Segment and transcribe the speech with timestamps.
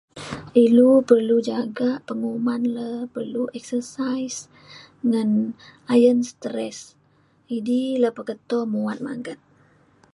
[0.65, 4.37] ilu perlu jagak penguman le perlu exercise
[5.09, 5.29] ngan
[5.93, 6.77] ayen stress.
[7.57, 9.39] idi le peketo muat magat.